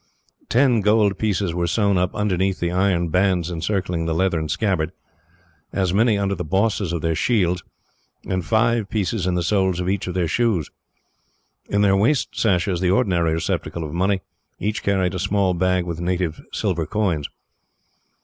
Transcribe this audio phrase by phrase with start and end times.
[0.49, 4.93] Ten gold pieces were sewn up underneath the iron bands encircling the leathern scabbard,
[5.71, 7.61] as many under the bosses of their shields,
[8.27, 10.71] and five pieces in the soles of each of their shoes.
[11.69, 14.21] In their waist sashes, the ordinary receptacle of money,
[14.57, 17.29] each carried a small bag with native silver coins.